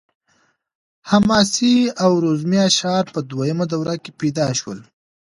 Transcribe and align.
حماسي 1.09 1.75
او 2.03 2.11
رزمي 2.25 2.59
اشعار 2.69 3.03
په 3.13 3.19
دویمه 3.29 3.65
دوره 3.73 3.95
کې 4.03 4.11
پیدا 4.21 4.47
شول. 4.59 4.79